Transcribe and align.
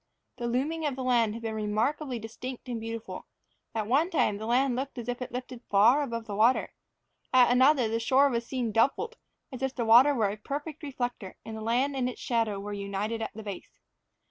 The 0.37 0.47
looming 0.47 0.83
of 0.87 0.95
the 0.95 1.03
land 1.03 1.35
had 1.35 1.43
been 1.43 1.53
remarkably 1.53 2.17
distinct 2.17 2.67
and 2.67 2.79
beautiful; 2.81 3.27
at 3.75 3.85
one 3.85 4.09
time 4.09 4.39
the 4.39 4.47
land 4.47 4.75
looked 4.75 4.97
as 4.97 5.07
if 5.07 5.21
lifted 5.29 5.61
far 5.69 6.01
above 6.01 6.25
the 6.25 6.35
water; 6.35 6.73
at 7.31 7.51
another 7.51 7.87
the 7.87 7.99
shore 7.99 8.27
was 8.27 8.43
seen 8.47 8.71
doubled, 8.71 9.17
as 9.51 9.61
if 9.61 9.75
the 9.75 9.85
water 9.85 10.15
were 10.15 10.31
a 10.31 10.37
perfect 10.37 10.81
reflector, 10.81 11.37
and 11.45 11.55
the 11.55 11.61
land 11.61 11.95
and 11.95 12.09
its 12.09 12.19
shadow 12.19 12.59
were 12.59 12.73
united 12.73 13.21
at 13.21 13.29
the 13.35 13.43
base. 13.43 13.79